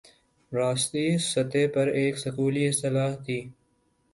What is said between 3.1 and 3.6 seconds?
تھِی